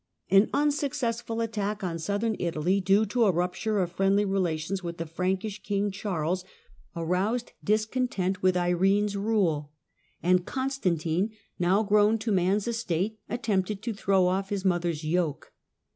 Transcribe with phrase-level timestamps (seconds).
[0.31, 5.05] An unsuccessful tttack on Southern Italy, due to a rupture of friendly elations with the
[5.05, 6.43] Frankish King Charles,
[6.95, 9.71] aroused dis :ontent with Irene's rule,
[10.23, 11.29] and Constantine,
[11.59, 15.53] now grown o man's estate, attempted to throw off his mother's roke.